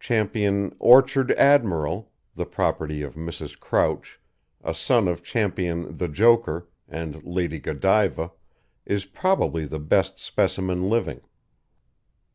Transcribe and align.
Ch. 0.00 0.12
Orchard 0.78 1.32
Admiral, 1.32 2.10
the 2.34 2.46
property 2.46 3.02
of 3.02 3.16
Mrs. 3.16 3.60
Crouch, 3.60 4.18
a 4.62 4.72
son 4.72 5.06
of 5.08 5.22
Ch. 5.22 5.34
The 5.34 6.08
Joker 6.10 6.70
and 6.88 7.22
Lady 7.22 7.58
Godiva, 7.60 8.32
is 8.86 9.04
probably 9.04 9.66
the 9.66 9.78
best 9.80 10.18
specimen 10.18 10.88
living. 10.88 11.20